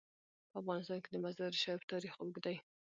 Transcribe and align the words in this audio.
په 0.49 0.55
افغانستان 0.61 0.99
کې 1.03 1.09
د 1.11 1.17
مزارشریف 1.23 1.81
تاریخ 1.91 2.13
اوږد 2.17 2.41
دی. 2.45 2.57